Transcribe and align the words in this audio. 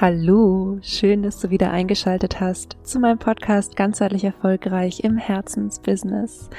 Hallo, 0.00 0.78
schön, 0.80 1.24
dass 1.24 1.40
du 1.40 1.50
wieder 1.50 1.72
eingeschaltet 1.72 2.38
hast 2.38 2.76
zu 2.84 3.00
meinem 3.00 3.18
Podcast 3.18 3.74
Ganzheitlich 3.74 4.22
Erfolgreich 4.22 5.00
im 5.00 5.16
Herzensbusiness. 5.16 6.50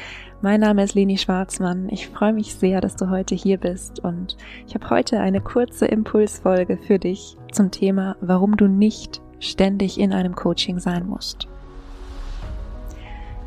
Mein 0.41 0.59
Name 0.59 0.83
ist 0.83 0.93
Leni 0.93 1.17
Schwarzmann. 1.17 1.87
Ich 1.87 2.09
freue 2.09 2.33
mich 2.33 2.53
sehr, 2.55 2.81
dass 2.81 2.97
du 2.97 3.09
heute 3.09 3.35
hier 3.35 3.57
bist 3.57 4.01
und 4.01 4.35
ich 4.67 4.75
habe 4.75 4.89
heute 4.89 5.21
eine 5.21 5.39
kurze 5.39 5.85
Impulsfolge 5.85 6.75
für 6.75 6.99
dich 6.99 7.37
zum 7.53 7.71
Thema, 7.71 8.17
warum 8.19 8.57
du 8.57 8.67
nicht 8.67 9.21
ständig 9.39 10.01
in 10.01 10.11
einem 10.11 10.35
Coaching 10.35 10.79
sein 10.79 11.07
musst. 11.07 11.47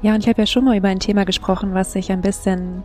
Ja, 0.01 0.15
und 0.15 0.21
ich 0.21 0.29
habe 0.31 0.41
ja 0.41 0.47
schon 0.47 0.65
mal 0.65 0.79
über 0.79 0.89
ein 0.89 1.01
Thema 1.01 1.25
gesprochen, 1.27 1.75
was 1.75 1.93
sich 1.93 2.11
ein 2.11 2.23
bisschen 2.23 2.83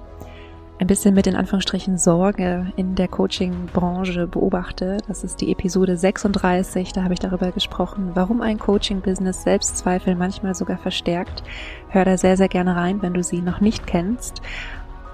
ein 0.79 0.87
bisschen 0.87 1.15
mit 1.15 1.25
in 1.25 1.35
Anführungsstrichen 1.35 1.97
Sorge 1.97 2.71
in 2.75 2.93
der 2.95 3.07
Coaching-Branche 3.07 4.27
beobachte. 4.27 4.97
Das 5.07 5.23
ist 5.23 5.41
die 5.41 5.51
Episode 5.51 5.97
36. 5.97 6.93
Da 6.93 7.03
habe 7.03 7.13
ich 7.13 7.19
darüber 7.19 7.51
gesprochen, 7.51 8.11
warum 8.13 8.41
ein 8.41 8.59
Coaching-Business 8.59 9.41
Selbstzweifel 9.41 10.15
manchmal 10.15 10.53
sogar 10.53 10.77
verstärkt. 10.77 11.43
Hör 11.89 12.05
da 12.05 12.17
sehr, 12.17 12.37
sehr 12.37 12.47
gerne 12.47 12.75
rein, 12.75 13.01
wenn 13.01 13.15
du 13.15 13.23
sie 13.23 13.41
noch 13.41 13.59
nicht 13.59 13.87
kennst. 13.87 14.41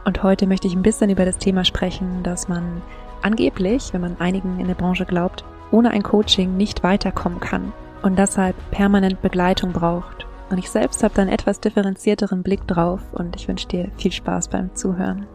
Und 0.04 0.22
heute 0.22 0.48
möchte 0.48 0.68
ich 0.68 0.76
ein 0.76 0.82
bisschen 0.82 1.10
über 1.10 1.24
das 1.24 1.38
Thema 1.38 1.64
sprechen, 1.64 2.24
dass 2.24 2.50
man 2.50 2.82
angeblich, 3.22 3.94
wenn 3.94 4.02
man 4.02 4.20
einigen 4.20 4.60
in 4.60 4.68
der 4.68 4.76
Branche 4.76 5.06
glaubt, 5.06 5.46
ohne 5.72 5.92
ein 5.92 6.04
Coaching 6.04 6.58
nicht 6.58 6.84
weiterkommen 6.84 7.40
kann 7.40 7.72
und 8.02 8.20
deshalb 8.20 8.56
permanent 8.72 9.22
Begleitung 9.22 9.72
braucht. 9.72 10.28
Und 10.50 10.58
ich 10.58 10.70
selbst 10.70 11.04
habe 11.04 11.16
da 11.16 11.22
einen 11.22 11.32
etwas 11.32 11.62
differenzierteren 11.62 12.44
Blick 12.44 12.68
drauf 12.68 13.00
und 13.14 13.38
ich 13.38 13.48
wünsche 13.48 13.70
dir 13.70 13.90
viel 13.98 14.12
Spaß 14.12 14.50
beim 14.50 14.76
Zuhören. 14.76 15.26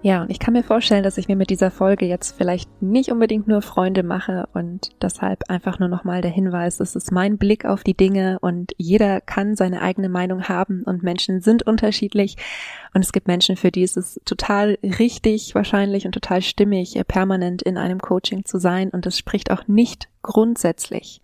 Ja, 0.00 0.22
und 0.22 0.30
ich 0.30 0.38
kann 0.38 0.54
mir 0.54 0.62
vorstellen, 0.62 1.02
dass 1.02 1.18
ich 1.18 1.26
mir 1.26 1.34
mit 1.34 1.50
dieser 1.50 1.72
Folge 1.72 2.06
jetzt 2.06 2.36
vielleicht 2.38 2.70
nicht 2.80 3.10
unbedingt 3.10 3.48
nur 3.48 3.62
Freunde 3.62 4.04
mache 4.04 4.48
und 4.54 4.90
deshalb 5.02 5.50
einfach 5.50 5.80
nur 5.80 5.88
nochmal 5.88 6.20
der 6.22 6.30
Hinweis, 6.30 6.78
es 6.78 6.94
ist 6.94 7.10
mein 7.10 7.36
Blick 7.36 7.64
auf 7.64 7.82
die 7.82 7.96
Dinge 7.96 8.38
und 8.40 8.72
jeder 8.76 9.20
kann 9.20 9.56
seine 9.56 9.82
eigene 9.82 10.08
Meinung 10.08 10.44
haben 10.44 10.84
und 10.84 11.02
Menschen 11.02 11.40
sind 11.40 11.64
unterschiedlich 11.66 12.36
und 12.94 13.04
es 13.04 13.12
gibt 13.12 13.26
Menschen, 13.26 13.56
für 13.56 13.72
die 13.72 13.82
ist 13.82 13.96
es 13.96 14.20
total 14.24 14.78
richtig 14.84 15.56
wahrscheinlich 15.56 16.06
und 16.06 16.12
total 16.12 16.42
stimmig, 16.42 17.00
permanent 17.08 17.62
in 17.62 17.76
einem 17.76 17.98
Coaching 17.98 18.44
zu 18.44 18.60
sein 18.60 18.90
und 18.90 19.04
es 19.04 19.18
spricht 19.18 19.50
auch 19.50 19.66
nicht 19.66 20.08
grundsätzlich 20.22 21.20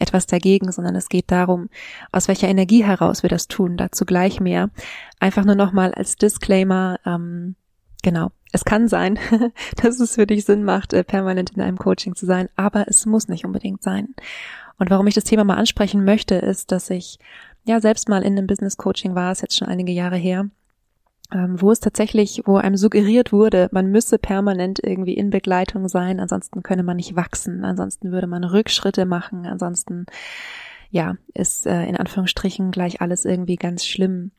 etwas 0.00 0.26
dagegen, 0.26 0.72
sondern 0.72 0.96
es 0.96 1.08
geht 1.08 1.30
darum, 1.30 1.68
aus 2.10 2.26
welcher 2.26 2.48
Energie 2.48 2.84
heraus 2.84 3.22
wir 3.22 3.30
das 3.30 3.48
tun. 3.48 3.76
Dazu 3.76 4.04
gleich 4.04 4.40
mehr. 4.40 4.70
Einfach 5.18 5.44
nur 5.44 5.56
nochmal 5.56 5.92
als 5.92 6.16
Disclaimer, 6.16 7.00
ähm, 7.04 7.56
Genau. 8.02 8.30
Es 8.52 8.64
kann 8.64 8.88
sein, 8.88 9.18
dass 9.82 10.00
es 10.00 10.14
für 10.14 10.26
dich 10.26 10.44
Sinn 10.44 10.64
macht, 10.64 10.92
äh, 10.92 11.04
permanent 11.04 11.50
in 11.50 11.62
einem 11.62 11.78
Coaching 11.78 12.14
zu 12.14 12.26
sein, 12.26 12.48
aber 12.56 12.86
es 12.88 13.04
muss 13.06 13.28
nicht 13.28 13.44
unbedingt 13.44 13.82
sein. 13.82 14.14
Und 14.78 14.90
warum 14.90 15.06
ich 15.06 15.14
das 15.14 15.24
Thema 15.24 15.44
mal 15.44 15.56
ansprechen 15.56 16.04
möchte, 16.04 16.36
ist, 16.36 16.72
dass 16.72 16.88
ich 16.88 17.18
ja 17.64 17.80
selbst 17.80 18.08
mal 18.08 18.22
in 18.22 18.38
einem 18.38 18.46
Business 18.46 18.76
Coaching 18.76 19.14
war, 19.14 19.32
ist 19.32 19.42
jetzt 19.42 19.56
schon 19.56 19.68
einige 19.68 19.92
Jahre 19.92 20.16
her, 20.16 20.48
ähm, 21.32 21.60
wo 21.60 21.70
es 21.70 21.80
tatsächlich, 21.80 22.42
wo 22.46 22.56
einem 22.56 22.76
suggeriert 22.76 23.32
wurde, 23.32 23.68
man 23.72 23.90
müsse 23.90 24.18
permanent 24.18 24.80
irgendwie 24.82 25.14
in 25.14 25.30
Begleitung 25.30 25.88
sein, 25.88 26.20
ansonsten 26.20 26.62
könne 26.62 26.82
man 26.82 26.96
nicht 26.96 27.16
wachsen, 27.16 27.64
ansonsten 27.64 28.12
würde 28.12 28.26
man 28.26 28.44
Rückschritte 28.44 29.04
machen, 29.04 29.46
ansonsten 29.46 30.06
ja, 30.90 31.16
ist 31.34 31.66
äh, 31.66 31.84
in 31.84 31.96
Anführungsstrichen 31.96 32.70
gleich 32.70 33.02
alles 33.02 33.26
irgendwie 33.26 33.56
ganz 33.56 33.84
schlimm. 33.84 34.30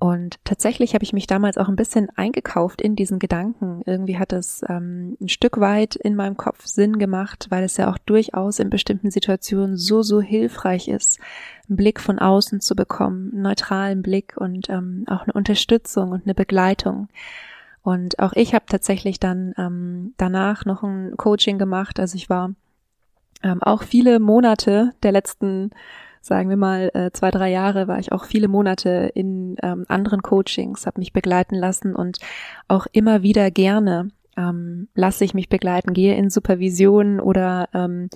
Und 0.00 0.42
tatsächlich 0.44 0.94
habe 0.94 1.04
ich 1.04 1.12
mich 1.12 1.26
damals 1.26 1.58
auch 1.58 1.68
ein 1.68 1.76
bisschen 1.76 2.08
eingekauft 2.16 2.80
in 2.80 2.96
diesen 2.96 3.18
Gedanken. 3.18 3.82
Irgendwie 3.84 4.18
hat 4.18 4.32
es 4.32 4.64
ähm, 4.66 5.18
ein 5.20 5.28
Stück 5.28 5.60
weit 5.60 5.94
in 5.94 6.16
meinem 6.16 6.38
Kopf 6.38 6.64
Sinn 6.64 6.98
gemacht, 6.98 7.48
weil 7.50 7.64
es 7.64 7.76
ja 7.76 7.90
auch 7.90 7.98
durchaus 7.98 8.60
in 8.60 8.70
bestimmten 8.70 9.10
Situationen 9.10 9.76
so, 9.76 10.00
so 10.00 10.22
hilfreich 10.22 10.88
ist, 10.88 11.20
einen 11.68 11.76
Blick 11.76 12.00
von 12.00 12.18
außen 12.18 12.62
zu 12.62 12.74
bekommen, 12.74 13.30
einen 13.30 13.42
neutralen 13.42 14.00
Blick 14.00 14.38
und 14.38 14.70
ähm, 14.70 15.04
auch 15.06 15.24
eine 15.24 15.34
Unterstützung 15.34 16.12
und 16.12 16.24
eine 16.24 16.34
Begleitung. 16.34 17.08
Und 17.82 18.20
auch 18.20 18.32
ich 18.32 18.54
habe 18.54 18.64
tatsächlich 18.66 19.20
dann 19.20 19.52
ähm, 19.58 20.14
danach 20.16 20.64
noch 20.64 20.82
ein 20.82 21.14
Coaching 21.18 21.58
gemacht. 21.58 22.00
Also 22.00 22.16
ich 22.16 22.30
war 22.30 22.54
ähm, 23.42 23.62
auch 23.62 23.82
viele 23.82 24.18
Monate 24.18 24.92
der 25.02 25.12
letzten 25.12 25.72
sagen 26.20 26.48
wir 26.48 26.56
mal, 26.56 26.90
äh, 26.94 27.10
zwei, 27.12 27.30
drei 27.30 27.50
Jahre 27.50 27.88
war 27.88 27.98
ich 27.98 28.12
auch 28.12 28.24
viele 28.24 28.48
Monate 28.48 29.10
in 29.14 29.56
ähm, 29.62 29.84
anderen 29.88 30.22
Coachings, 30.22 30.86
habe 30.86 31.00
mich 31.00 31.12
begleiten 31.12 31.54
lassen 31.54 31.94
und 31.94 32.18
auch 32.68 32.86
immer 32.92 33.22
wieder 33.22 33.50
gerne 33.50 34.10
ähm, 34.36 34.88
lasse 34.94 35.24
ich 35.24 35.34
mich 35.34 35.48
begleiten, 35.48 35.92
gehe 35.92 36.14
in 36.16 36.30
Supervision 36.30 37.20
oder 37.20 37.68
ähm, 37.74 38.08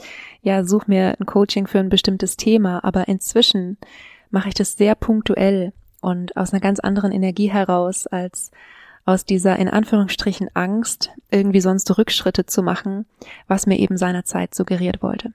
ja, 0.43 0.65
suche 0.65 0.89
mir 0.89 1.17
ein 1.19 1.27
Coaching 1.27 1.67
für 1.67 1.79
ein 1.79 1.89
bestimmtes 1.89 2.37
Thema. 2.37 2.83
Aber 2.85 3.09
inzwischen 3.09 3.79
mache 4.31 4.49
ich 4.49 4.55
das 4.55 4.77
sehr 4.77 4.95
punktuell 4.95 5.73
und 6.01 6.37
aus 6.37 6.53
einer 6.53 6.61
ganz 6.61 6.81
anderen 6.81 7.13
Energie 7.13 7.51
heraus 7.51 8.07
als 8.07 8.51
aus 9.07 9.25
dieser 9.27 9.59
in 9.59 9.69
Anführungsstrichen 9.69 10.49
Angst, 10.55 11.11
irgendwie 11.31 11.61
sonst 11.61 11.99
Rückschritte 11.99 12.47
zu 12.47 12.63
machen, 12.63 13.05
was 13.47 13.67
mir 13.67 13.79
eben 13.79 13.99
seinerzeit 13.99 14.55
suggeriert 14.55 15.03
wollte. 15.03 15.33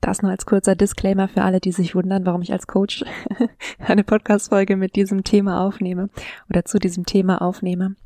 Das 0.00 0.22
nur 0.22 0.30
als 0.30 0.46
kurzer 0.46 0.74
Disclaimer 0.74 1.28
für 1.28 1.42
alle, 1.42 1.60
die 1.60 1.72
sich 1.72 1.94
wundern, 1.94 2.24
warum 2.24 2.42
ich 2.42 2.52
als 2.52 2.66
Coach 2.66 3.04
eine 3.78 4.04
Podcast-Folge 4.04 4.76
mit 4.76 4.96
diesem 4.96 5.24
Thema 5.24 5.60
aufnehme 5.60 6.08
oder 6.48 6.64
zu 6.64 6.78
diesem 6.78 7.04
Thema 7.04 7.42
aufnehme. 7.42 7.96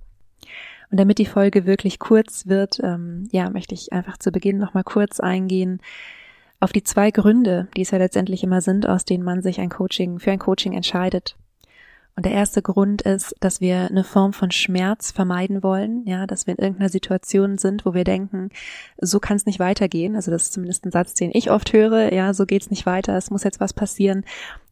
Und 0.91 0.99
damit 0.99 1.19
die 1.19 1.27
Folge 1.27 1.67
wirklich 1.67 1.99
kurz 1.99 2.47
wird, 2.47 2.81
ähm, 2.83 3.29
ja, 3.33 3.49
möchte 3.51 3.75
ich 3.75 3.93
einfach 3.93 4.19
zu 4.19 4.33
Beginn 4.33 4.59
nochmal 4.59 4.85
kurz 4.85 5.21
eingehen 5.21 5.81
auf 6.61 6.73
die 6.73 6.83
zwei 6.83 7.11
Gründe, 7.11 7.69
die 7.77 7.83
es 7.83 7.91
ja 7.91 7.99
letztendlich 7.99 8.43
immer 8.43 8.61
sind, 8.61 8.89
aus 8.89 9.05
denen 9.05 9.23
man 9.23 9.43
sich 9.43 9.61
ein 9.61 9.69
Coaching, 9.69 10.19
für 10.19 10.31
ein 10.31 10.39
Coaching 10.39 10.73
entscheidet. 10.73 11.37
Und 12.17 12.27
der 12.27 12.33
erste 12.33 12.63
Grund 12.63 13.03
ist, 13.03 13.35
dass 13.41 13.61
wir 13.61 13.89
eine 13.89 14.05
Form 14.05 14.33
von 14.33 14.53
Schmerz 14.53 15.11
vermeiden 15.11 15.65
wollen, 15.65 16.07
ja, 16.07 16.29
dass 16.29 16.47
wir 16.47 16.57
in 16.57 16.63
irgendeiner 16.63 16.89
Situation 16.89 17.59
sind, 17.59 17.85
wo 17.85 17.93
wir 17.93 18.05
denken, 18.05 18.51
so 19.01 19.19
kann 19.19 19.37
es 19.37 19.47
nicht 19.47 19.59
weitergehen. 19.59 20.15
Also 20.15 20.31
das 20.31 20.45
ist 20.45 20.53
zumindest 20.53 20.85
ein 20.87 20.93
Satz, 20.93 21.15
den 21.15 21.33
ich 21.35 21.51
oft 21.51 21.73
höre, 21.73 22.13
ja, 22.13 22.33
so 22.33 22.47
geht's 22.47 22.71
nicht 22.71 22.87
weiter, 22.87 23.17
es 23.17 23.31
muss 23.31 23.43
jetzt 23.43 23.59
was 23.59 23.73
passieren. 23.73 24.25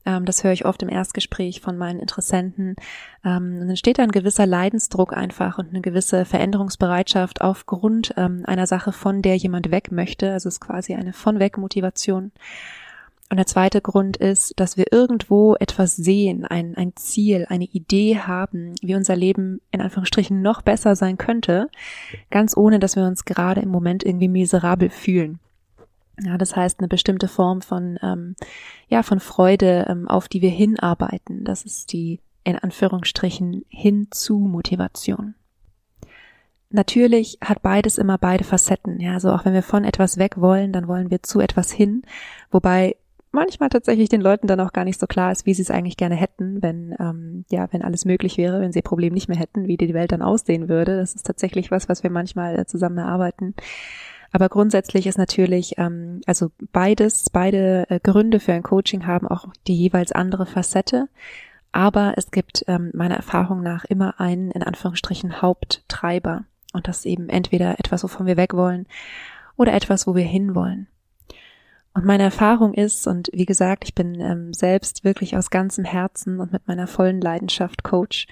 Ähm, 0.04 0.24
das 0.24 0.44
höre 0.44 0.52
ich 0.52 0.64
oft 0.64 0.82
im 0.82 0.88
Erstgespräch 0.88 1.60
von 1.60 1.76
meinen 1.76 1.98
Interessenten. 1.98 2.76
Ähm, 3.24 3.58
und 3.60 3.68
dann 3.68 3.76
steht 3.76 3.98
da 3.98 4.04
ein 4.04 4.12
gewisser 4.12 4.46
Leidensdruck 4.46 5.12
einfach 5.12 5.58
und 5.58 5.70
eine 5.70 5.80
gewisse 5.80 6.24
Veränderungsbereitschaft 6.24 7.40
aufgrund 7.40 8.14
ähm, 8.16 8.44
einer 8.46 8.68
Sache, 8.68 8.92
von 8.92 9.20
der 9.20 9.36
jemand 9.36 9.72
weg 9.72 9.90
möchte. 9.90 10.32
Also 10.32 10.48
es 10.48 10.56
ist 10.56 10.60
quasi 10.60 10.94
eine 10.94 11.12
von 11.12 11.40
weg 11.40 11.58
Motivation. 11.58 12.30
Und 13.32 13.38
der 13.38 13.46
zweite 13.46 13.80
Grund 13.80 14.18
ist, 14.18 14.52
dass 14.60 14.76
wir 14.76 14.92
irgendwo 14.92 15.54
etwas 15.54 15.96
sehen, 15.96 16.44
ein, 16.44 16.76
ein 16.76 16.94
Ziel, 16.96 17.46
eine 17.48 17.64
Idee 17.64 18.18
haben, 18.18 18.74
wie 18.82 18.94
unser 18.94 19.16
Leben 19.16 19.62
in 19.70 19.80
Anführungsstrichen 19.80 20.42
noch 20.42 20.60
besser 20.60 20.96
sein 20.96 21.16
könnte, 21.16 21.70
ganz 22.28 22.54
ohne, 22.54 22.78
dass 22.78 22.94
wir 22.94 23.06
uns 23.06 23.24
gerade 23.24 23.62
im 23.62 23.70
Moment 23.70 24.04
irgendwie 24.04 24.28
miserabel 24.28 24.90
fühlen. 24.90 25.38
Ja, 26.22 26.36
das 26.36 26.54
heißt 26.54 26.80
eine 26.80 26.88
bestimmte 26.88 27.26
Form 27.26 27.62
von 27.62 27.98
ähm, 28.02 28.36
ja 28.88 29.02
von 29.02 29.18
Freude, 29.18 29.86
ähm, 29.88 30.08
auf 30.08 30.28
die 30.28 30.42
wir 30.42 30.50
hinarbeiten. 30.50 31.42
Das 31.44 31.64
ist 31.64 31.94
die 31.94 32.20
in 32.44 32.58
Anführungsstrichen 32.58 33.64
hinzu 33.70 34.40
Motivation. 34.40 35.36
Natürlich 36.68 37.38
hat 37.42 37.62
beides 37.62 37.96
immer 37.96 38.18
beide 38.18 38.44
Facetten. 38.44 39.00
Ja, 39.00 39.14
also 39.14 39.30
auch 39.30 39.46
wenn 39.46 39.54
wir 39.54 39.62
von 39.62 39.84
etwas 39.84 40.18
weg 40.18 40.38
wollen, 40.38 40.72
dann 40.72 40.86
wollen 40.86 41.10
wir 41.10 41.22
zu 41.22 41.40
etwas 41.40 41.72
hin. 41.72 42.02
Wobei 42.50 42.96
manchmal 43.32 43.68
tatsächlich 43.70 44.08
den 44.08 44.20
Leuten 44.20 44.46
dann 44.46 44.60
auch 44.60 44.72
gar 44.72 44.84
nicht 44.84 45.00
so 45.00 45.06
klar 45.06 45.32
ist, 45.32 45.46
wie 45.46 45.54
sie 45.54 45.62
es 45.62 45.70
eigentlich 45.70 45.96
gerne 45.96 46.14
hätten, 46.14 46.62
wenn 46.62 46.94
ähm, 47.00 47.44
ja, 47.50 47.66
wenn 47.72 47.82
alles 47.82 48.04
möglich 48.04 48.36
wäre, 48.38 48.60
wenn 48.60 48.72
sie 48.72 48.78
ihr 48.80 48.84
Problem 48.84 49.12
nicht 49.12 49.28
mehr 49.28 49.38
hätten, 49.38 49.66
wie 49.66 49.76
die 49.76 49.94
Welt 49.94 50.12
dann 50.12 50.22
aussehen 50.22 50.68
würde. 50.68 50.96
Das 50.96 51.14
ist 51.14 51.26
tatsächlich 51.26 51.70
was, 51.70 51.88
was 51.88 52.02
wir 52.02 52.10
manchmal 52.10 52.58
äh, 52.58 52.66
zusammen 52.66 52.98
erarbeiten. 52.98 53.54
Aber 54.32 54.48
grundsätzlich 54.48 55.06
ist 55.06 55.18
natürlich, 55.18 55.74
ähm, 55.76 56.20
also 56.26 56.50
beides, 56.72 57.28
beide 57.30 57.86
äh, 57.90 58.00
Gründe 58.00 58.40
für 58.40 58.52
ein 58.52 58.62
Coaching 58.62 59.06
haben 59.06 59.28
auch 59.28 59.46
die 59.66 59.76
jeweils 59.76 60.12
andere 60.12 60.46
Facette. 60.46 61.08
Aber 61.70 62.14
es 62.16 62.30
gibt 62.30 62.64
ähm, 62.66 62.90
meiner 62.94 63.16
Erfahrung 63.16 63.62
nach 63.62 63.84
immer 63.84 64.20
einen, 64.20 64.50
in 64.50 64.62
Anführungsstrichen, 64.62 65.40
Haupttreiber. 65.42 66.44
Und 66.72 66.88
das 66.88 66.98
ist 66.98 67.06
eben 67.06 67.28
entweder 67.28 67.78
etwas, 67.78 68.02
wovon 68.04 68.26
wir 68.26 68.36
weg 68.36 68.54
wollen 68.54 68.86
oder 69.56 69.74
etwas, 69.74 70.06
wo 70.06 70.14
wir 70.14 70.24
hinwollen. 70.24 70.86
Und 71.94 72.06
meine 72.06 72.22
Erfahrung 72.22 72.72
ist, 72.72 73.06
und 73.06 73.28
wie 73.32 73.44
gesagt, 73.44 73.84
ich 73.84 73.94
bin 73.94 74.18
ähm, 74.20 74.54
selbst 74.54 75.04
wirklich 75.04 75.36
aus 75.36 75.50
ganzem 75.50 75.84
Herzen 75.84 76.40
und 76.40 76.52
mit 76.52 76.66
meiner 76.66 76.86
vollen 76.86 77.20
Leidenschaft 77.20 77.82
Coach. 77.82 78.26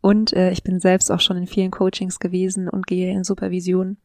Und 0.00 0.32
äh, 0.32 0.50
ich 0.50 0.62
bin 0.62 0.78
selbst 0.78 1.10
auch 1.10 1.20
schon 1.20 1.36
in 1.36 1.46
vielen 1.46 1.70
Coachings 1.72 2.20
gewesen 2.20 2.68
und 2.68 2.86
gehe 2.86 3.12
in 3.12 3.24
Supervision. 3.24 3.96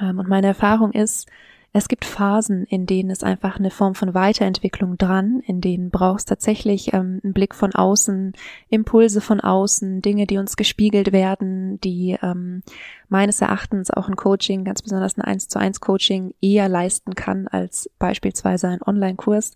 Ähm, 0.00 0.18
und 0.18 0.28
meine 0.28 0.46
Erfahrung 0.46 0.92
ist, 0.92 1.28
Es 1.72 1.88
gibt 1.88 2.06
Phasen, 2.06 2.64
in 2.64 2.86
denen 2.86 3.10
es 3.10 3.22
einfach 3.22 3.58
eine 3.58 3.70
Form 3.70 3.94
von 3.94 4.14
Weiterentwicklung 4.14 4.96
dran, 4.96 5.40
in 5.46 5.60
denen 5.60 5.90
brauchst 5.90 6.28
tatsächlich 6.28 6.94
ähm, 6.94 7.20
einen 7.22 7.34
Blick 7.34 7.54
von 7.54 7.74
außen, 7.74 8.32
Impulse 8.70 9.20
von 9.20 9.40
außen, 9.40 10.00
Dinge, 10.00 10.26
die 10.26 10.38
uns 10.38 10.56
gespiegelt 10.56 11.12
werden, 11.12 11.78
die 11.80 12.16
ähm, 12.22 12.62
meines 13.10 13.42
Erachtens 13.42 13.90
auch 13.90 14.08
ein 14.08 14.16
Coaching, 14.16 14.64
ganz 14.64 14.80
besonders 14.80 15.18
ein 15.18 15.22
1 15.22 15.48
zu 15.48 15.58
1 15.58 15.80
Coaching 15.80 16.32
eher 16.40 16.70
leisten 16.70 17.14
kann 17.14 17.48
als 17.48 17.90
beispielsweise 17.98 18.68
ein 18.68 18.82
Online-Kurs, 18.82 19.52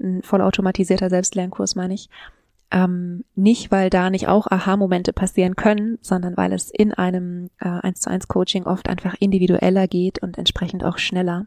ein 0.00 0.22
vollautomatisierter 0.22 1.10
Selbstlernkurs 1.10 1.74
meine 1.74 1.94
ich. 1.94 2.08
Ähm, 2.72 3.24
nicht, 3.36 3.70
weil 3.70 3.90
da 3.90 4.10
nicht 4.10 4.26
auch 4.26 4.48
Aha-Momente 4.48 5.12
passieren 5.12 5.54
können, 5.54 5.98
sondern 6.00 6.36
weil 6.36 6.52
es 6.52 6.70
in 6.70 6.92
einem 6.92 7.50
äh, 7.60 7.68
1 7.68 8.00
zu 8.00 8.10
1 8.10 8.26
Coaching 8.26 8.64
oft 8.64 8.88
einfach 8.88 9.14
individueller 9.20 9.86
geht 9.86 10.20
und 10.20 10.36
entsprechend 10.36 10.82
auch 10.82 10.98
schneller. 10.98 11.46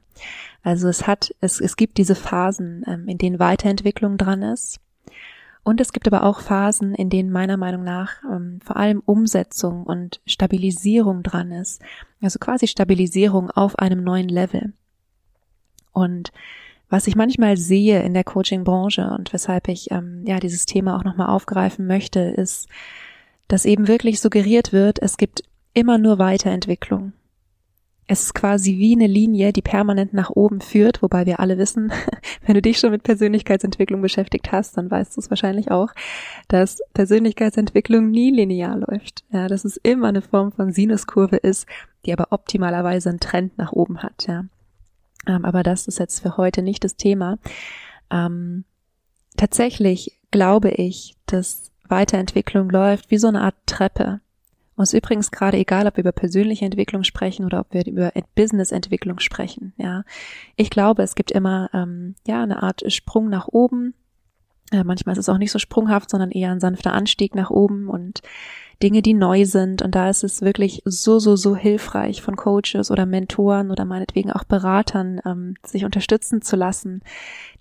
Also 0.63 0.87
es 0.87 1.07
hat, 1.07 1.35
es, 1.41 1.59
es 1.59 1.75
gibt 1.75 1.97
diese 1.97 2.15
Phasen, 2.15 2.83
ähm, 2.87 3.07
in 3.09 3.17
denen 3.17 3.39
Weiterentwicklung 3.39 4.17
dran 4.17 4.41
ist. 4.43 4.79
Und 5.63 5.81
es 5.81 5.91
gibt 5.91 6.07
aber 6.07 6.23
auch 6.23 6.39
Phasen, 6.39 6.95
in 6.95 7.09
denen 7.09 7.31
meiner 7.31 7.57
Meinung 7.57 7.83
nach 7.83 8.23
ähm, 8.23 8.59
vor 8.63 8.77
allem 8.77 9.01
Umsetzung 9.05 9.83
und 9.83 10.21
Stabilisierung 10.25 11.21
dran 11.21 11.51
ist. 11.51 11.81
Also 12.21 12.39
quasi 12.39 12.65
Stabilisierung 12.65 13.51
auf 13.51 13.77
einem 13.77 14.03
neuen 14.03 14.29
Level. 14.29 14.73
Und 15.91 16.31
was 16.89 17.07
ich 17.07 17.15
manchmal 17.15 17.57
sehe 17.57 18.01
in 18.03 18.13
der 18.13 18.23
Coaching-Branche 18.23 19.15
und 19.17 19.31
weshalb 19.31 19.67
ich 19.67 19.91
ähm, 19.91 20.23
ja 20.25 20.39
dieses 20.39 20.65
Thema 20.65 20.97
auch 20.97 21.03
nochmal 21.03 21.29
aufgreifen 21.29 21.85
möchte, 21.85 22.19
ist, 22.19 22.67
dass 23.47 23.65
eben 23.65 23.87
wirklich 23.87 24.19
suggeriert 24.19 24.73
wird, 24.73 24.99
es 25.01 25.17
gibt 25.17 25.43
immer 25.73 25.97
nur 25.97 26.19
Weiterentwicklung. 26.19 27.13
Es 28.11 28.23
ist 28.23 28.33
quasi 28.33 28.79
wie 28.79 28.95
eine 28.95 29.05
Linie, 29.05 29.53
die 29.53 29.61
permanent 29.61 30.13
nach 30.13 30.31
oben 30.31 30.61
führt, 30.61 31.03
wobei 31.03 31.27
wir 31.27 31.39
alle 31.39 31.59
wissen, 31.59 31.91
wenn 32.45 32.55
du 32.55 32.61
dich 32.61 32.79
schon 32.79 32.89
mit 32.89 33.03
Persönlichkeitsentwicklung 33.03 34.01
beschäftigt 34.01 34.51
hast, 34.51 34.77
dann 34.77 34.89
weißt 34.89 35.15
du 35.15 35.21
es 35.21 35.29
wahrscheinlich 35.29 35.69
auch, 35.69 35.89
dass 36.47 36.79
Persönlichkeitsentwicklung 36.95 38.09
nie 38.09 38.31
linear 38.31 38.77
läuft. 38.77 39.23
Ja, 39.31 39.47
dass 39.47 39.63
es 39.63 39.77
immer 39.77 40.07
eine 40.07 40.23
Form 40.23 40.51
von 40.51 40.73
Sinuskurve 40.73 41.37
ist, 41.37 41.67
die 42.05 42.13
aber 42.13 42.27
optimalerweise 42.31 43.09
einen 43.09 43.19
Trend 43.19 43.59
nach 43.59 43.73
oben 43.73 44.01
hat. 44.01 44.25
Ja. 44.27 44.45
Ähm, 45.27 45.45
aber 45.45 45.63
das 45.63 45.87
ist 45.87 45.99
jetzt 45.99 46.21
für 46.21 46.37
heute 46.37 46.61
nicht 46.61 46.83
das 46.83 46.95
Thema. 46.95 47.37
Ähm, 48.09 48.65
tatsächlich 49.37 50.19
glaube 50.31 50.69
ich, 50.71 51.15
dass 51.25 51.71
Weiterentwicklung 51.87 52.69
läuft 52.69 53.11
wie 53.11 53.17
so 53.17 53.27
eine 53.27 53.41
Art 53.41 53.55
Treppe. 53.65 54.21
Und 54.75 54.83
es 54.83 54.93
ist 54.93 54.97
übrigens 54.97 55.31
gerade 55.31 55.57
egal, 55.57 55.87
ob 55.87 55.97
wir 55.97 56.03
über 56.03 56.13
persönliche 56.13 56.63
Entwicklung 56.63 57.03
sprechen 57.03 57.45
oder 57.45 57.59
ob 57.59 57.73
wir 57.73 57.85
über 57.85 58.13
Business-Entwicklung 58.35 59.19
sprechen. 59.19 59.73
Ja, 59.75 60.03
ich 60.55 60.69
glaube, 60.69 61.03
es 61.03 61.15
gibt 61.15 61.31
immer 61.31 61.69
ähm, 61.73 62.15
ja 62.25 62.41
eine 62.41 62.63
Art 62.63 62.89
Sprung 62.91 63.27
nach 63.27 63.49
oben. 63.49 63.93
Äh, 64.71 64.85
manchmal 64.85 65.13
ist 65.13 65.19
es 65.19 65.27
auch 65.29 65.37
nicht 65.37 65.51
so 65.51 65.59
sprunghaft, 65.59 66.09
sondern 66.09 66.31
eher 66.31 66.51
ein 66.51 66.61
sanfter 66.61 66.93
Anstieg 66.93 67.35
nach 67.35 67.49
oben 67.49 67.89
und 67.89 68.21
Dinge, 68.81 69.01
die 69.01 69.13
neu 69.13 69.45
sind. 69.45 69.81
Und 69.81 69.95
da 69.95 70.09
ist 70.09 70.23
es 70.23 70.41
wirklich 70.41 70.81
so, 70.85 71.19
so, 71.19 71.35
so 71.35 71.55
hilfreich 71.55 72.21
von 72.21 72.35
Coaches 72.35 72.91
oder 72.91 73.05
Mentoren 73.05 73.71
oder 73.71 73.85
meinetwegen 73.85 74.31
auch 74.31 74.43
Beratern, 74.43 75.19
ähm, 75.25 75.55
sich 75.65 75.85
unterstützen 75.85 76.41
zu 76.41 76.55
lassen, 76.55 77.01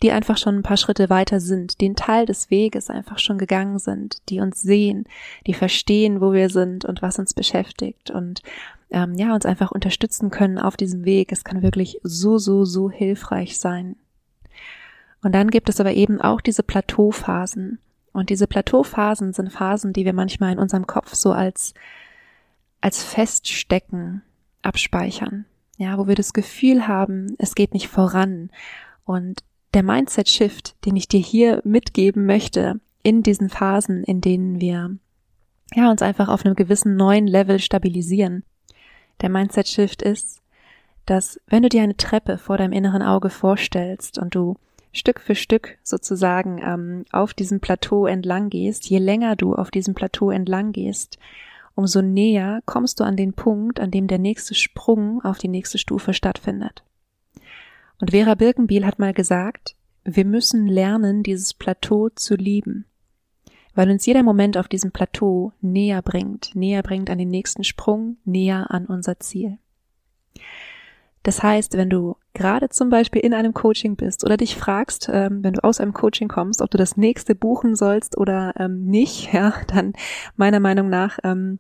die 0.03 0.13
einfach 0.13 0.37
schon 0.37 0.57
ein 0.57 0.63
paar 0.63 0.77
Schritte 0.77 1.11
weiter 1.11 1.41
sind, 1.41 1.81
den 1.81 1.97
Teil 1.97 2.27
des 2.27 2.51
Weges 2.51 2.89
einfach 2.89 3.19
schon 3.19 3.39
gegangen 3.39 3.79
sind, 3.79 4.19
die 4.29 4.41
uns 4.41 4.63
sehen, 4.63 5.05
die 5.47 5.55
verstehen, 5.55 6.21
wo 6.21 6.33
wir 6.33 6.51
sind 6.51 6.85
und 6.85 7.03
was 7.03 7.19
uns 7.19 7.35
beschäftigt 7.35 8.11
und 8.11 8.43
ähm, 8.91 9.15
ja, 9.15 9.35
uns 9.35 9.45
einfach 9.45 9.71
unterstützen 9.71 10.31
können 10.31 10.59
auf 10.59 10.77
diesem 10.77 11.05
Weg. 11.05 11.33
Es 11.33 11.45
kann 11.45 11.63
wirklich 11.63 12.01
so, 12.03 12.39
so, 12.39 12.65
so 12.65 12.91
hilfreich 12.91 13.59
sein. 13.59 13.97
Und 15.23 15.35
dann 15.35 15.51
gibt 15.51 15.69
es 15.69 15.81
aber 15.81 15.93
eben 15.93 16.21
auch 16.21 16.41
diese 16.41 16.63
Plateauphasen. 16.63 17.79
Und 18.19 18.31
diese 18.31 18.49
Plateauphasen 18.49 19.33
sind 19.33 19.53
Phasen, 19.53 19.93
die 19.93 20.05
wir 20.05 20.13
manchmal 20.13 20.51
in 20.51 20.59
unserem 20.59 20.89
Kopf 20.89 21.15
so 21.15 21.31
als, 21.31 21.73
als 22.81 23.01
Feststecken 23.01 24.23
abspeichern. 24.61 25.45
Ja, 25.77 25.99
wo 25.99 26.09
wir 26.09 26.17
das 26.17 26.33
Gefühl 26.33 26.89
haben, 26.89 27.37
es 27.39 27.55
geht 27.55 27.75
nicht 27.75 27.87
voran. 27.87 28.51
Und 29.05 29.45
der 29.73 29.85
Mindset-Shift, 29.85 30.85
den 30.85 30.97
ich 30.97 31.07
dir 31.07 31.21
hier 31.21 31.63
mitgeben 31.63 32.27
möchte, 32.27 32.81
in 33.05 33.23
diesen 33.23 33.51
Phasen, 33.51 34.03
in 34.03 34.21
denen 34.21 34.61
wir 34.61 34.97
ja, 35.77 35.89
uns 35.89 36.03
einfach 36.03 36.29
auf 36.29 36.45
einem 36.45 36.57
gewissen 36.57 36.97
neuen 36.97 37.29
Level 37.29 37.61
stabilisieren. 37.61 38.43
Der 39.21 39.29
Mindset-Shift 39.29 40.03
ist, 40.03 40.43
dass 41.07 41.41
wenn 41.47 41.63
du 41.63 41.69
dir 41.69 41.85
eine 41.85 41.97
Treppe 41.97 42.37
vor 42.37 42.59
deinem 42.59 42.73
inneren 42.73 43.03
Auge 43.03 43.31
vorstellst 43.31 44.19
und 44.19 44.35
du 44.35 44.57
Stück 44.99 45.21
für 45.21 45.35
Stück 45.35 45.79
sozusagen 45.83 46.61
ähm, 46.63 47.05
auf 47.11 47.33
diesem 47.33 47.61
Plateau 47.61 48.07
entlang 48.07 48.51
gehst, 48.51 48.91
je 48.91 48.99
länger 48.99 49.37
du 49.37 49.55
auf 49.55 49.71
diesem 49.71 49.95
Plateau 49.95 50.31
entlang 50.31 50.73
gehst, 50.73 51.19
umso 51.75 52.03
näher 52.03 52.61
kommst 52.67 53.01
du 53.01 53.05
an 53.05 53.17
den 53.17 53.33
Punkt, 53.33 53.81
an 53.81 53.91
dem 53.91 54.09
der 54.09 54.19
nächste 54.19 54.55
Sprung 54.55 55.25
auf 55.25 55.39
die 55.39 55.49
nächste 55.49 55.79
Stufe 55.79 56.13
stattfindet. 56.13 56.83
Und 58.01 58.11
Vera 58.11 58.35
Birkenbiel 58.35 58.85
hat 58.85 58.99
mal 58.99 59.15
gesagt, 59.15 59.75
wir 60.05 60.25
müssen 60.25 60.67
lernen, 60.67 61.23
dieses 61.23 61.55
Plateau 61.55 62.09
zu 62.11 62.35
lieben, 62.35 62.85
weil 63.75 63.91
uns 63.91 64.07
jeder 64.07 64.23
Moment 64.23 64.57
auf 64.57 64.69
diesem 64.69 64.91
Plateau 64.91 65.53
näher 65.61 66.03
bringt, 66.03 66.55
näher 66.55 66.83
bringt 66.83 67.11
an 67.11 67.19
den 67.19 67.29
nächsten 67.29 67.65
Sprung, 67.65 68.17
näher 68.25 68.71
an 68.71 68.87
unser 68.87 69.21
Ziel. 69.21 69.59
Das 71.29 71.43
heißt, 71.43 71.77
wenn 71.77 71.91
du 71.91 72.17
gerade 72.33 72.71
zum 72.71 72.89
Beispiel 72.89 73.21
in 73.21 73.35
einem 73.35 73.53
Coaching 73.53 73.97
bist 73.97 74.25
oder 74.25 74.39
dich 74.39 74.57
fragst, 74.57 75.11
ähm, 75.13 75.45
wenn 75.45 75.53
du 75.53 75.63
aus 75.63 75.79
einem 75.79 75.93
Coaching 75.93 76.27
kommst, 76.27 76.63
ob 76.63 76.71
du 76.71 76.79
das 76.79 76.97
nächste 76.97 77.35
buchen 77.35 77.77
sollst 77.77 78.17
oder 78.17 78.55
ähm, 78.59 78.87
nicht, 78.87 79.31
ja, 79.35 79.53
dann 79.67 79.93
meiner 80.37 80.59
Meinung 80.59 80.89
nach 80.89 81.19
ähm, 81.25 81.59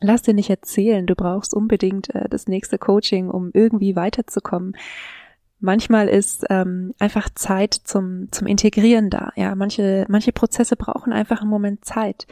lass 0.00 0.22
dir 0.22 0.32
nicht 0.32 0.48
erzählen, 0.48 1.06
du 1.06 1.14
brauchst 1.14 1.52
unbedingt 1.52 2.14
äh, 2.14 2.26
das 2.30 2.46
nächste 2.46 2.78
Coaching, 2.78 3.28
um 3.28 3.50
irgendwie 3.52 3.96
weiterzukommen. 3.96 4.74
Manchmal 5.60 6.08
ist 6.08 6.46
ähm, 6.48 6.94
einfach 6.98 7.28
Zeit 7.34 7.74
zum 7.74 8.32
zum 8.32 8.46
Integrieren 8.46 9.10
da. 9.10 9.30
Ja, 9.36 9.54
manche 9.56 10.06
manche 10.08 10.32
Prozesse 10.32 10.74
brauchen 10.74 11.12
einfach 11.12 11.42
einen 11.42 11.50
Moment 11.50 11.84
Zeit. 11.84 12.26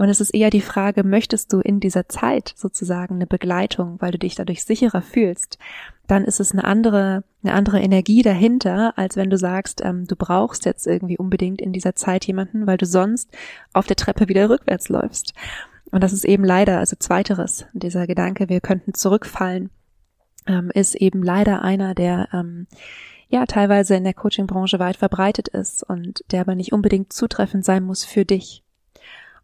Und 0.00 0.08
es 0.08 0.22
ist 0.22 0.30
eher 0.30 0.48
die 0.48 0.62
Frage, 0.62 1.04
möchtest 1.04 1.52
du 1.52 1.60
in 1.60 1.78
dieser 1.78 2.08
Zeit 2.08 2.54
sozusagen 2.56 3.16
eine 3.16 3.26
Begleitung, 3.26 4.00
weil 4.00 4.12
du 4.12 4.18
dich 4.18 4.34
dadurch 4.34 4.64
sicherer 4.64 5.02
fühlst? 5.02 5.58
Dann 6.06 6.24
ist 6.24 6.40
es 6.40 6.52
eine 6.52 6.64
andere, 6.64 7.22
eine 7.42 7.52
andere 7.52 7.80
Energie 7.80 8.22
dahinter, 8.22 8.94
als 8.96 9.16
wenn 9.16 9.28
du 9.28 9.36
sagst, 9.36 9.82
ähm, 9.84 10.06
du 10.06 10.16
brauchst 10.16 10.64
jetzt 10.64 10.86
irgendwie 10.86 11.18
unbedingt 11.18 11.60
in 11.60 11.74
dieser 11.74 11.96
Zeit 11.96 12.24
jemanden, 12.24 12.66
weil 12.66 12.78
du 12.78 12.86
sonst 12.86 13.30
auf 13.74 13.86
der 13.86 13.96
Treppe 13.96 14.26
wieder 14.28 14.48
rückwärts 14.48 14.88
läufst. 14.88 15.34
Und 15.90 16.02
das 16.02 16.14
ist 16.14 16.24
eben 16.24 16.44
leider, 16.44 16.78
also 16.78 16.96
zweiteres, 16.98 17.66
dieser 17.74 18.06
Gedanke, 18.06 18.48
wir 18.48 18.62
könnten 18.62 18.94
zurückfallen, 18.94 19.68
ähm, 20.46 20.70
ist 20.72 20.94
eben 20.94 21.22
leider 21.22 21.60
einer, 21.60 21.94
der 21.94 22.28
ähm, 22.32 22.68
ja 23.28 23.44
teilweise 23.44 23.96
in 23.96 24.04
der 24.04 24.14
Coaching-Branche 24.14 24.78
weit 24.78 24.96
verbreitet 24.96 25.48
ist 25.48 25.82
und 25.82 26.24
der 26.32 26.40
aber 26.40 26.54
nicht 26.54 26.72
unbedingt 26.72 27.12
zutreffend 27.12 27.66
sein 27.66 27.82
muss 27.82 28.06
für 28.06 28.24
dich. 28.24 28.64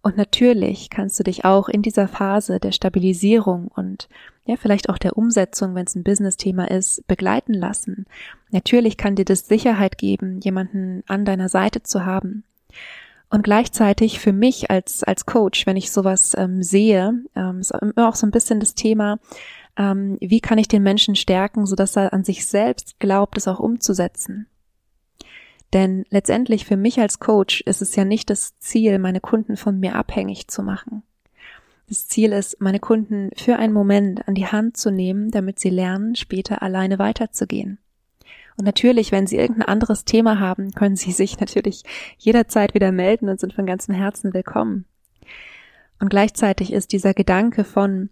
Und 0.06 0.16
natürlich 0.16 0.88
kannst 0.88 1.18
du 1.18 1.24
dich 1.24 1.44
auch 1.44 1.68
in 1.68 1.82
dieser 1.82 2.06
Phase 2.06 2.60
der 2.60 2.70
Stabilisierung 2.70 3.66
und 3.66 4.08
ja, 4.44 4.54
vielleicht 4.54 4.88
auch 4.88 4.98
der 4.98 5.18
Umsetzung, 5.18 5.74
wenn 5.74 5.84
es 5.84 5.96
ein 5.96 6.04
Business-Thema 6.04 6.70
ist, 6.70 7.04
begleiten 7.08 7.52
lassen. 7.52 8.06
Natürlich 8.52 8.98
kann 8.98 9.16
dir 9.16 9.24
das 9.24 9.48
Sicherheit 9.48 9.98
geben, 9.98 10.38
jemanden 10.44 11.02
an 11.08 11.24
deiner 11.24 11.48
Seite 11.48 11.82
zu 11.82 12.06
haben. 12.06 12.44
Und 13.30 13.42
gleichzeitig 13.42 14.20
für 14.20 14.32
mich 14.32 14.70
als, 14.70 15.02
als 15.02 15.26
Coach, 15.26 15.66
wenn 15.66 15.76
ich 15.76 15.90
sowas 15.90 16.36
ähm, 16.38 16.62
sehe, 16.62 17.24
ähm, 17.34 17.58
ist 17.58 17.72
immer 17.72 18.08
auch 18.08 18.14
so 18.14 18.28
ein 18.28 18.30
bisschen 18.30 18.60
das 18.60 18.76
Thema, 18.76 19.18
ähm, 19.76 20.18
wie 20.20 20.40
kann 20.40 20.58
ich 20.58 20.68
den 20.68 20.84
Menschen 20.84 21.16
stärken, 21.16 21.66
sodass 21.66 21.96
er 21.96 22.12
an 22.12 22.22
sich 22.22 22.46
selbst 22.46 23.00
glaubt, 23.00 23.36
es 23.38 23.48
auch 23.48 23.58
umzusetzen. 23.58 24.46
Denn 25.76 26.06
letztendlich 26.08 26.64
für 26.64 26.78
mich 26.78 27.00
als 27.00 27.18
Coach 27.18 27.60
ist 27.60 27.82
es 27.82 27.94
ja 27.96 28.06
nicht 28.06 28.30
das 28.30 28.58
Ziel, 28.58 28.98
meine 28.98 29.20
Kunden 29.20 29.58
von 29.58 29.78
mir 29.78 29.94
abhängig 29.94 30.48
zu 30.48 30.62
machen. 30.62 31.02
Das 31.86 32.08
Ziel 32.08 32.32
ist, 32.32 32.62
meine 32.62 32.80
Kunden 32.80 33.28
für 33.36 33.56
einen 33.56 33.74
Moment 33.74 34.26
an 34.26 34.34
die 34.34 34.46
Hand 34.46 34.78
zu 34.78 34.90
nehmen, 34.90 35.30
damit 35.30 35.58
sie 35.58 35.68
lernen, 35.68 36.16
später 36.16 36.62
alleine 36.62 36.98
weiterzugehen. 36.98 37.76
Und 38.56 38.64
natürlich, 38.64 39.12
wenn 39.12 39.26
Sie 39.26 39.36
irgendein 39.36 39.68
anderes 39.68 40.06
Thema 40.06 40.40
haben, 40.40 40.70
können 40.70 40.96
Sie 40.96 41.12
sich 41.12 41.40
natürlich 41.40 41.82
jederzeit 42.16 42.72
wieder 42.72 42.90
melden 42.90 43.28
und 43.28 43.38
sind 43.38 43.52
von 43.52 43.66
ganzem 43.66 43.94
Herzen 43.94 44.32
willkommen. 44.32 44.86
Und 46.00 46.08
gleichzeitig 46.08 46.72
ist 46.72 46.92
dieser 46.92 47.12
Gedanke 47.12 47.64
von 47.64 48.08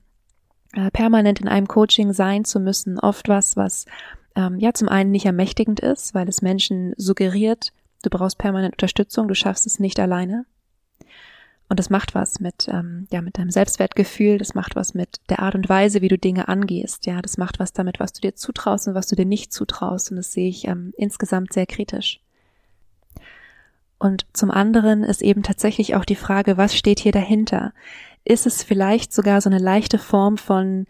äh, 0.75 0.91
permanent 0.91 1.41
in 1.41 1.49
einem 1.49 1.67
Coaching 1.67 2.13
sein 2.13 2.45
zu 2.45 2.61
müssen 2.61 2.99
oft 2.99 3.31
was, 3.31 3.57
was 3.57 3.87
ähm, 4.37 4.59
ja 4.59 4.73
zum 4.73 4.89
einen 4.89 5.11
nicht 5.11 5.27
ermächtigend 5.27 5.81
ist, 5.81 6.15
weil 6.15 6.29
es 6.29 6.43
Menschen 6.43 6.95
suggeriert, 6.97 7.73
du 8.03 8.11
brauchst 8.11 8.39
permanent 8.39 8.75
Unterstützung, 8.75 9.29
du 9.29 9.35
schaffst 9.35 9.67
es 9.67 9.79
nicht 9.79 9.99
alleine. 9.99 10.47
Und 11.69 11.81
das 11.81 11.89
macht 11.89 12.15
was 12.15 12.41
mit, 12.41 12.69
ähm, 12.69 13.09
ja, 13.11 13.23
mit 13.23 13.39
deinem 13.39 13.51
Selbstwertgefühl, 13.51 14.39
das 14.39 14.55
macht 14.55 14.77
was 14.77 14.93
mit 14.93 15.21
der 15.31 15.39
Art 15.41 15.55
und 15.55 15.69
Weise, 15.69 16.03
wie 16.03 16.09
du 16.09 16.19
Dinge 16.19 16.49
angehst. 16.49 17.07
Ja, 17.07 17.23
das 17.23 17.39
macht 17.39 17.59
was 17.59 17.73
damit, 17.73 18.01
was 18.01 18.13
du 18.13 18.21
dir 18.21 18.35
zutraust 18.35 18.87
und 18.87 18.95
was 18.95 19.07
du 19.07 19.17
dir 19.17 19.25
nicht 19.25 19.53
zutraust. 19.53 20.11
Und 20.11 20.19
das 20.19 20.33
sehe 20.33 20.49
ich 20.49 20.69
ähm, 20.69 20.93
insgesamt 20.99 21.55
sehr 21.55 21.67
kritisch. 21.67 22.21
Und 23.99 24.27
zum 24.35 24.51
anderen 24.51 25.03
ist 25.03 25.23
eben 25.23 25.43
tatsächlich 25.43 25.95
auch 25.95 26.05
die 26.05 26.17
Frage, 26.17 26.59
was 26.59 26.77
steht 26.77 27.01
hier 27.01 27.13
dahinter? 27.13 27.73
Ist 28.25 28.47
es 28.47 28.63
vielleicht 28.63 29.15
sogar 29.15 29.41
so 29.41 29.49
eine 29.49 29.59
leichte 29.59 29.99
Form 29.99 30.37
von, 30.37 30.87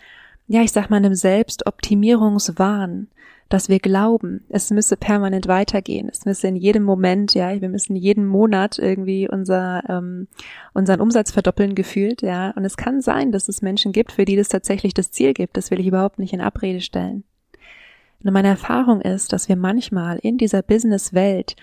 ja, 0.49 0.63
ich 0.63 0.73
sag 0.73 0.91
mal, 0.91 0.97
einem 0.97 1.15
Selbstoptimierungswahn? 1.15 3.09
Dass 3.49 3.69
wir 3.69 3.79
glauben, 3.79 4.45
es 4.49 4.71
müsse 4.71 4.97
permanent 4.97 5.49
weitergehen, 5.49 6.09
es 6.11 6.25
müsse 6.25 6.49
in 6.49 6.57
jedem 6.57 6.83
Moment, 6.83 7.35
ja, 7.35 7.61
wir 7.61 7.69
müssen 7.69 7.95
jeden 7.95 8.27
Monat 8.27 8.79
irgendwie 8.79 9.29
unser, 9.29 9.83
ähm, 9.89 10.29
unseren 10.73 11.01
Umsatz 11.01 11.31
verdoppeln 11.31 11.75
gefühlt, 11.75 12.23
ja. 12.23 12.51
Und 12.53 12.65
es 12.65 12.77
kann 12.77 13.01
sein, 13.01 13.33
dass 13.33 13.49
es 13.49 13.63
Menschen 13.63 13.93
gibt, 13.93 14.13
für 14.13 14.25
die 14.25 14.37
das 14.37 14.49
tatsächlich 14.49 14.95
das 14.95 15.11
Ziel 15.11 15.35
gibt. 15.35 15.57
Das 15.57 15.71
will 15.71 15.81
ich 15.81 15.87
überhaupt 15.87 16.19
nicht 16.19 16.33
in 16.33 16.41
Abrede 16.41 16.81
stellen. 16.81 17.25
Und 18.23 18.33
meine 18.33 18.49
Erfahrung 18.49 19.03
ist, 19.03 19.33
dass 19.33 19.49
wir 19.49 19.57
manchmal 19.57 20.19
in 20.19 20.39
dieser 20.39 20.63
Business-Welt 20.63 21.57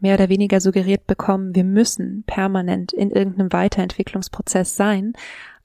mehr 0.00 0.14
oder 0.14 0.28
weniger 0.28 0.60
suggeriert 0.60 1.06
bekommen, 1.06 1.54
wir 1.54 1.64
müssen 1.64 2.22
permanent 2.26 2.92
in 2.92 3.10
irgendeinem 3.10 3.52
Weiterentwicklungsprozess 3.52 4.76
sein, 4.76 5.14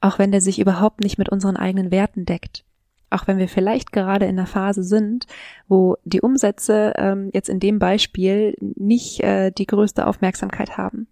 auch 0.01 0.17
wenn 0.17 0.31
der 0.31 0.41
sich 0.41 0.59
überhaupt 0.59 1.01
nicht 1.01 1.17
mit 1.17 1.29
unseren 1.29 1.57
eigenen 1.57 1.91
Werten 1.91 2.25
deckt 2.25 2.63
auch 3.09 3.27
wenn 3.27 3.37
wir 3.37 3.47
vielleicht 3.47 3.91
gerade 3.91 4.25
in 4.25 4.37
einer 4.37 4.47
Phase 4.47 4.83
sind, 4.83 5.25
wo 5.67 5.97
die 6.03 6.21
Umsätze 6.21 6.93
ähm, 6.97 7.29
jetzt 7.33 7.49
in 7.49 7.59
dem 7.59 7.79
Beispiel 7.79 8.55
nicht 8.59 9.21
äh, 9.21 9.51
die 9.51 9.65
größte 9.65 10.05
Aufmerksamkeit 10.05 10.77
haben. 10.77 11.07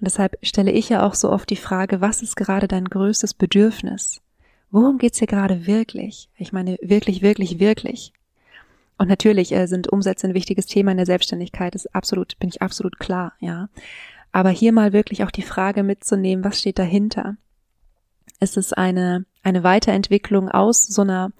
Und 0.00 0.06
deshalb 0.06 0.36
stelle 0.42 0.72
ich 0.72 0.88
ja 0.88 1.06
auch 1.06 1.14
so 1.14 1.30
oft 1.30 1.48
die 1.50 1.56
Frage, 1.56 2.00
was 2.00 2.22
ist 2.22 2.36
gerade 2.36 2.66
dein 2.66 2.86
größtes 2.86 3.34
Bedürfnis? 3.34 4.20
Worum 4.70 4.98
geht's 4.98 5.18
hier 5.18 5.28
gerade 5.28 5.66
wirklich? 5.66 6.28
Ich 6.36 6.52
meine, 6.52 6.76
wirklich, 6.82 7.22
wirklich, 7.22 7.60
wirklich. 7.60 8.12
Und 8.98 9.08
natürlich 9.08 9.52
äh, 9.52 9.66
sind 9.66 9.92
Umsätze 9.92 10.26
ein 10.26 10.34
wichtiges 10.34 10.66
Thema 10.66 10.90
in 10.90 10.96
der 10.96 11.06
Selbstständigkeit, 11.06 11.74
ist 11.74 11.94
absolut, 11.94 12.38
bin 12.38 12.48
ich 12.48 12.62
absolut 12.62 12.98
klar, 12.98 13.34
ja. 13.38 13.68
Aber 14.32 14.50
hier 14.50 14.72
mal 14.72 14.92
wirklich 14.92 15.22
auch 15.22 15.30
die 15.30 15.42
Frage 15.42 15.84
mitzunehmen, 15.84 16.44
was 16.44 16.58
steht 16.58 16.80
dahinter? 16.80 17.36
Ist 18.44 18.58
es 18.58 18.74
eine 18.74 19.24
eine 19.42 19.62
Weiterentwicklung 19.62 20.48
aus 20.48 20.86
so 20.86 21.02
einer 21.02 21.32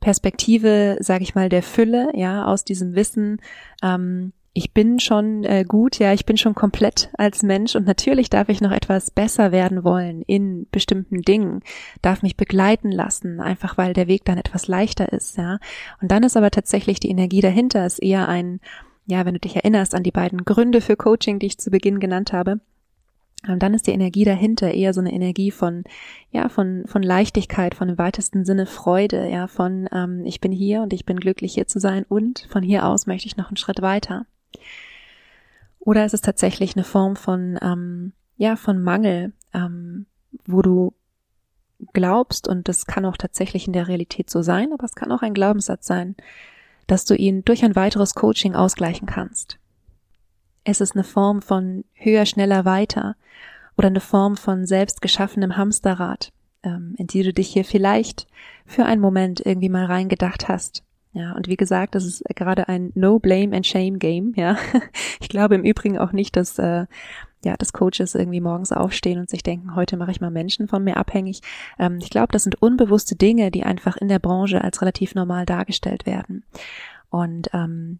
Perspektive, 0.00 0.96
sage 1.00 1.22
ich 1.22 1.34
mal, 1.34 1.48
der 1.48 1.62
Fülle, 1.62 2.10
ja, 2.14 2.44
aus 2.44 2.64
diesem 2.64 2.94
Wissen, 2.94 3.40
ähm, 3.82 4.32
ich 4.54 4.74
bin 4.74 5.00
schon 5.00 5.44
äh, 5.44 5.64
gut, 5.66 5.98
ja, 5.98 6.12
ich 6.12 6.26
bin 6.26 6.36
schon 6.36 6.54
komplett 6.54 7.08
als 7.16 7.42
Mensch 7.42 7.74
und 7.74 7.86
natürlich 7.86 8.28
darf 8.28 8.50
ich 8.50 8.60
noch 8.60 8.70
etwas 8.70 9.10
besser 9.10 9.50
werden 9.50 9.82
wollen 9.82 10.22
in 10.22 10.66
bestimmten 10.70 11.22
Dingen, 11.22 11.60
darf 12.02 12.22
mich 12.22 12.36
begleiten 12.36 12.92
lassen, 12.92 13.40
einfach 13.40 13.78
weil 13.78 13.94
der 13.94 14.08
Weg 14.08 14.24
dann 14.24 14.36
etwas 14.36 14.66
leichter 14.68 15.12
ist, 15.12 15.38
ja. 15.38 15.58
Und 16.02 16.10
dann 16.10 16.22
ist 16.22 16.36
aber 16.36 16.50
tatsächlich 16.50 17.00
die 17.00 17.10
Energie 17.10 17.40
dahinter, 17.40 17.86
ist 17.86 18.02
eher 18.02 18.28
ein, 18.28 18.60
ja, 19.06 19.24
wenn 19.24 19.34
du 19.34 19.40
dich 19.40 19.56
erinnerst 19.56 19.94
an 19.94 20.02
die 20.02 20.10
beiden 20.10 20.44
Gründe 20.44 20.80
für 20.80 20.96
Coaching, 20.96 21.38
die 21.38 21.46
ich 21.46 21.58
zu 21.58 21.70
Beginn 21.70 21.98
genannt 21.98 22.32
habe, 22.32 22.60
und 23.48 23.62
dann 23.62 23.74
ist 23.74 23.86
die 23.86 23.92
Energie 23.92 24.24
dahinter 24.24 24.72
eher 24.72 24.94
so 24.94 25.00
eine 25.00 25.12
Energie 25.12 25.50
von, 25.50 25.84
ja, 26.30 26.48
von, 26.48 26.84
von 26.86 27.02
Leichtigkeit, 27.02 27.74
von 27.74 27.88
im 27.88 27.98
weitesten 27.98 28.44
Sinne 28.44 28.66
Freude, 28.66 29.28
ja, 29.28 29.48
von 29.48 29.88
ähm, 29.92 30.24
ich 30.24 30.40
bin 30.40 30.52
hier 30.52 30.82
und 30.82 30.92
ich 30.92 31.04
bin 31.04 31.18
glücklich 31.18 31.54
hier 31.54 31.66
zu 31.66 31.80
sein 31.80 32.04
und 32.08 32.46
von 32.50 32.62
hier 32.62 32.86
aus 32.86 33.06
möchte 33.06 33.26
ich 33.26 33.36
noch 33.36 33.48
einen 33.48 33.56
Schritt 33.56 33.82
weiter. 33.82 34.26
Oder 35.80 36.04
ist 36.04 36.14
es 36.14 36.20
tatsächlich 36.20 36.76
eine 36.76 36.84
Form 36.84 37.16
von, 37.16 37.58
ähm, 37.60 38.12
ja, 38.36 38.54
von 38.54 38.80
Mangel, 38.80 39.32
ähm, 39.52 40.06
wo 40.46 40.62
du 40.62 40.94
glaubst, 41.92 42.46
und 42.46 42.68
das 42.68 42.86
kann 42.86 43.04
auch 43.04 43.16
tatsächlich 43.16 43.66
in 43.66 43.72
der 43.72 43.88
Realität 43.88 44.30
so 44.30 44.42
sein, 44.42 44.72
aber 44.72 44.84
es 44.84 44.94
kann 44.94 45.10
auch 45.10 45.22
ein 45.22 45.34
Glaubenssatz 45.34 45.86
sein, 45.86 46.14
dass 46.86 47.04
du 47.04 47.14
ihn 47.14 47.44
durch 47.44 47.64
ein 47.64 47.74
weiteres 47.74 48.14
Coaching 48.14 48.54
ausgleichen 48.54 49.06
kannst. 49.06 49.58
Es 50.64 50.80
ist 50.80 50.94
eine 50.94 51.04
Form 51.04 51.42
von 51.42 51.84
höher, 51.94 52.26
schneller, 52.26 52.64
weiter 52.64 53.16
oder 53.76 53.88
eine 53.88 54.00
Form 54.00 54.36
von 54.36 54.66
selbst 54.66 55.02
geschaffenem 55.02 55.56
Hamsterrad, 55.56 56.32
ähm, 56.62 56.94
in 56.98 57.06
die 57.06 57.22
du 57.22 57.32
dich 57.32 57.48
hier 57.48 57.64
vielleicht 57.64 58.26
für 58.66 58.84
einen 58.84 59.00
Moment 59.00 59.44
irgendwie 59.44 59.68
mal 59.68 59.86
reingedacht 59.86 60.48
hast. 60.48 60.84
Ja, 61.14 61.32
und 61.32 61.46
wie 61.46 61.56
gesagt, 61.56 61.94
das 61.94 62.04
ist 62.04 62.24
gerade 62.36 62.68
ein 62.68 62.90
No 62.94 63.18
Blame 63.18 63.54
and 63.54 63.66
Shame 63.66 63.98
Game, 63.98 64.32
ja. 64.36 64.56
Ich 65.20 65.28
glaube 65.28 65.54
im 65.54 65.64
Übrigen 65.64 65.98
auch 65.98 66.12
nicht, 66.12 66.36
dass 66.36 66.58
äh, 66.58 66.86
ja, 67.44 67.56
dass 67.56 67.72
Coaches 67.72 68.14
irgendwie 68.14 68.40
morgens 68.40 68.72
aufstehen 68.72 69.18
und 69.18 69.28
sich 69.28 69.42
denken, 69.42 69.74
heute 69.74 69.96
mache 69.96 70.12
ich 70.12 70.20
mal 70.20 70.30
Menschen 70.30 70.68
von 70.68 70.84
mir 70.84 70.96
abhängig. 70.96 71.40
Ähm, 71.78 71.98
ich 72.00 72.10
glaube, 72.10 72.32
das 72.32 72.44
sind 72.44 72.60
unbewusste 72.62 73.16
Dinge, 73.16 73.50
die 73.50 73.64
einfach 73.64 73.96
in 73.96 74.08
der 74.08 74.20
Branche 74.20 74.62
als 74.62 74.80
relativ 74.80 75.14
normal 75.14 75.44
dargestellt 75.44 76.06
werden. 76.06 76.44
Und 77.10 77.50
ähm, 77.52 77.98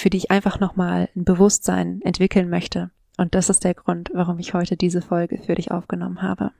für 0.00 0.10
die 0.10 0.18
ich 0.18 0.30
einfach 0.30 0.58
nochmal 0.60 1.08
ein 1.14 1.24
Bewusstsein 1.24 2.00
entwickeln 2.02 2.48
möchte. 2.48 2.90
Und 3.16 3.34
das 3.34 3.50
ist 3.50 3.64
der 3.64 3.74
Grund, 3.74 4.10
warum 4.14 4.38
ich 4.38 4.54
heute 4.54 4.76
diese 4.76 5.02
Folge 5.02 5.38
für 5.38 5.54
dich 5.54 5.70
aufgenommen 5.70 6.22
habe. 6.22 6.52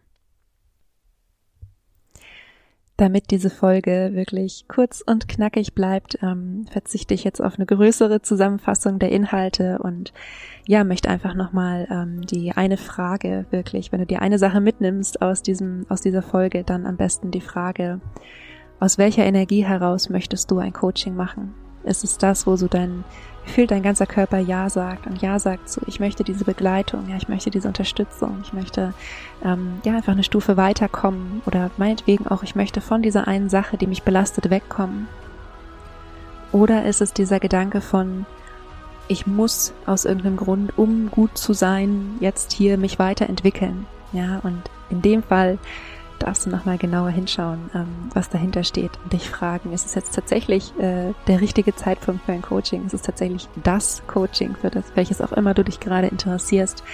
Damit 2.99 3.30
diese 3.30 3.49
Folge 3.49 4.11
wirklich 4.12 4.66
kurz 4.68 5.00
und 5.00 5.26
knackig 5.26 5.75
bleibt, 5.75 6.18
ähm, 6.23 6.66
verzichte 6.70 7.14
ich 7.14 7.25
jetzt 7.25 7.40
auf 7.40 7.54
eine 7.54 7.64
größere 7.64 8.20
Zusammenfassung 8.20 8.99
der 8.99 9.11
Inhalte 9.11 9.78
und 9.78 10.12
ja, 10.68 10.85
möchte 10.85 11.09
einfach 11.09 11.32
nochmal 11.32 11.88
ähm, 11.90 12.26
die 12.26 12.52
eine 12.52 12.76
Frage 12.76 13.47
wirklich, 13.49 13.90
wenn 13.90 14.00
du 14.00 14.06
dir 14.06 14.20
eine 14.20 14.38
Sache 14.38 14.61
mitnimmst 14.61 15.23
aus 15.23 15.40
diesem, 15.40 15.87
aus 15.88 16.02
dieser 16.02 16.20
Folge, 16.20 16.62
dann 16.62 16.85
am 16.85 16.99
besten 16.99 17.30
die 17.30 17.40
Frage, 17.40 18.02
aus 18.80 18.99
welcher 18.99 19.25
Energie 19.25 19.64
heraus 19.64 20.11
möchtest 20.11 20.50
du 20.50 20.59
ein 20.59 20.75
Coaching 20.75 21.16
machen? 21.16 21.54
Ist 21.84 22.04
es 22.04 22.18
das, 22.18 22.46
wo 22.46 22.56
so 22.56 22.68
dein 22.68 23.04
Gefühl, 23.44 23.66
dein 23.66 23.82
ganzer 23.82 24.06
Körper 24.06 24.38
Ja 24.38 24.68
sagt 24.68 25.06
und 25.06 25.22
Ja 25.22 25.38
sagt 25.38 25.68
zu, 25.68 25.80
ich 25.87 25.99
möchte 25.99 26.25
diese 26.25 26.44
Begleitung, 26.44 27.08
ja, 27.08 27.16
ich 27.16 27.28
möchte 27.28 27.50
diese 27.50 27.68
Unterstützung, 27.68 28.38
ich 28.44 28.52
möchte 28.52 28.92
ähm, 29.44 29.80
ja 29.84 29.96
einfach 29.96 30.12
eine 30.12 30.22
Stufe 30.22 30.56
weiterkommen 30.56 31.42
oder 31.46 31.70
meinetwegen 31.78 32.26
auch, 32.26 32.42
ich 32.42 32.54
möchte 32.54 32.80
von 32.80 33.02
dieser 33.02 33.26
einen 33.26 33.49
Sache, 33.49 33.76
die 33.76 33.87
mich 33.87 34.02
belastet, 34.02 34.50
wegkommen. 34.50 35.08
Oder 36.52 36.84
ist 36.84 37.00
es 37.00 37.12
dieser 37.12 37.40
Gedanke 37.40 37.80
von, 37.80 38.26
ich 39.08 39.26
muss 39.26 39.72
aus 39.87 40.04
irgendeinem 40.04 40.37
Grund, 40.37 40.78
um 40.78 41.10
gut 41.10 41.37
zu 41.37 41.52
sein, 41.52 42.16
jetzt 42.20 42.52
hier 42.52 42.76
mich 42.78 42.99
weiterentwickeln. 42.99 43.87
Ja, 44.12 44.40
und 44.42 44.62
in 44.90 45.02
dem 45.02 45.22
Fall 45.22 45.58
darfst 46.21 46.47
du 46.47 46.50
nochmal 46.50 46.79
genauer 46.79 47.11
hinschauen, 47.11 47.71
ähm, 47.75 47.89
was 48.15 48.31
dahinter 48.31 48.62
steht 48.62 48.93
und 49.03 49.12
dich 49.12 49.29
fragen, 49.29 49.73
ist 49.73 49.87
es 49.87 49.95
jetzt 49.95 50.15
tatsächlich 50.15 50.73
äh, 50.79 51.12
der 51.27 51.41
richtige 51.41 51.75
Zeitpunkt 51.75 52.25
für 52.25 52.33
ein 52.33 52.43
Coaching? 52.43 52.87
Ist 52.87 52.95
es 52.95 53.03
tatsächlich 53.03 53.49
das 53.65 54.03
Coaching, 54.07 54.55
für 54.55 54.71
das, 54.71 54.85
welches 54.95 55.21
auch 55.21 55.33
immer 55.33 55.55
du 55.55 55.65
dich 55.65 55.81
gerade 55.81 56.07
interessierst? 56.07 56.85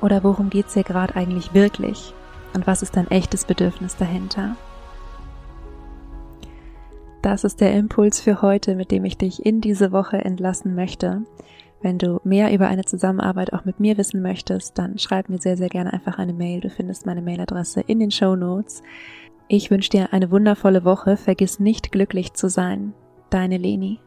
Oder 0.00 0.22
worum 0.22 0.50
geht's 0.50 0.74
dir 0.74 0.84
gerade 0.84 1.16
eigentlich 1.16 1.54
wirklich? 1.54 2.14
Und 2.54 2.66
was 2.66 2.82
ist 2.82 2.96
dein 2.96 3.10
echtes 3.10 3.44
Bedürfnis 3.44 3.96
dahinter? 3.96 4.56
Das 7.22 7.42
ist 7.42 7.60
der 7.60 7.74
Impuls 7.74 8.20
für 8.20 8.40
heute, 8.42 8.76
mit 8.76 8.90
dem 8.90 9.04
ich 9.04 9.18
dich 9.18 9.44
in 9.44 9.60
diese 9.60 9.90
Woche 9.90 10.18
entlassen 10.18 10.74
möchte. 10.74 11.22
Wenn 11.86 11.98
du 11.98 12.20
mehr 12.24 12.52
über 12.52 12.66
eine 12.66 12.84
Zusammenarbeit 12.84 13.52
auch 13.52 13.64
mit 13.64 13.78
mir 13.78 13.96
wissen 13.96 14.20
möchtest, 14.20 14.76
dann 14.76 14.98
schreib 14.98 15.28
mir 15.28 15.38
sehr, 15.38 15.56
sehr 15.56 15.68
gerne 15.68 15.92
einfach 15.92 16.18
eine 16.18 16.32
Mail. 16.32 16.58
Du 16.58 16.68
findest 16.68 17.06
meine 17.06 17.22
Mailadresse 17.22 17.80
in 17.80 18.00
den 18.00 18.10
Show 18.10 18.34
Notes. 18.34 18.82
Ich 19.46 19.70
wünsche 19.70 19.90
dir 19.90 20.12
eine 20.12 20.32
wundervolle 20.32 20.84
Woche. 20.84 21.16
Vergiss 21.16 21.60
nicht 21.60 21.92
glücklich 21.92 22.32
zu 22.32 22.48
sein. 22.48 22.92
Deine 23.30 23.56
Leni. 23.56 24.00